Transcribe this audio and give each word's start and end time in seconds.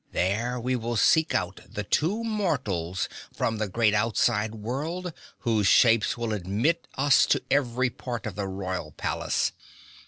There 0.13 0.59
we 0.59 0.75
will 0.75 0.95
seek 0.95 1.35
out 1.35 1.59
the 1.69 1.83
two 1.83 2.23
mortals 2.23 3.07
from 3.31 3.59
the 3.59 3.67
great 3.69 3.93
outside 3.93 4.55
world 4.55 5.13
whose 5.41 5.67
shapes 5.67 6.17
will 6.17 6.33
admit 6.33 6.87
us 6.95 7.27
to 7.27 7.43
every 7.51 7.91
part 7.91 8.25
of 8.25 8.33
the 8.33 8.47
Royal 8.47 8.93
Palace. 8.93 9.51